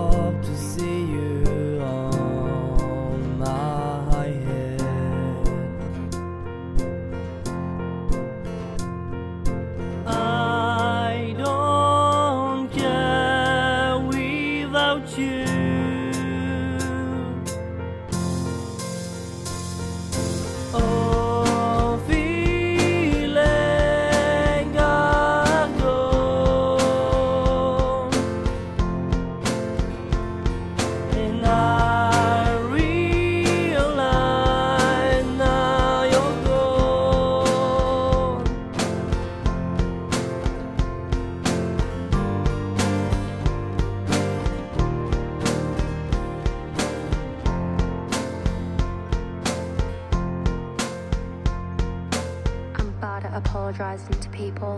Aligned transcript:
apologising 53.33 54.19
to 54.19 54.29
people, 54.29 54.77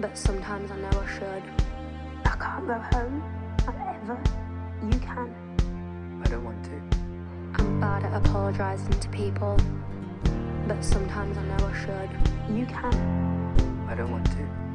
but 0.00 0.16
sometimes 0.18 0.70
I 0.70 0.76
know 0.76 1.00
I 1.00 1.06
should. 1.06 1.42
I 2.24 2.36
can't 2.36 2.66
go 2.66 2.74
home, 2.92 3.22
not 3.64 3.96
ever. 4.02 4.20
You 4.82 4.98
can. 4.98 5.32
I 6.24 6.28
don't 6.28 6.44
want 6.44 6.64
to. 6.64 6.82
I'm 7.54 7.80
bad 7.80 8.04
at 8.04 8.14
apologising 8.14 8.98
to 9.00 9.08
people, 9.10 9.56
but 10.66 10.84
sometimes 10.84 11.38
I 11.38 11.44
know 11.44 11.66
I 11.66 11.72
should. 11.84 12.56
You 12.56 12.66
can. 12.66 13.86
I 13.88 13.94
don't 13.94 14.10
want 14.10 14.26
to. 14.26 14.65